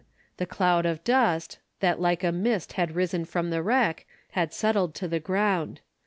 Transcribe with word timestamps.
The 0.37 0.47
cloud 0.47 0.87
of 0.87 1.03
dust, 1.03 1.59
that 1.79 2.01
like 2.01 2.23
a 2.23 2.31
mist 2.31 2.73
had 2.73 2.95
risen 2.95 3.23
from 3.23 3.51
the 3.51 3.61
wreck, 3.61 4.07
had 4.31 4.51
settled 4.51 4.95
to 4.95 5.07
the 5.07 5.19
ground. 5.19 5.79